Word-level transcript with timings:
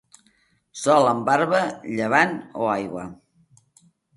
Sol 0.83 1.09
amb 1.09 1.27
barba, 1.31 1.61
llevant 1.99 2.35
o 2.65 2.73
aigua. 2.81 3.05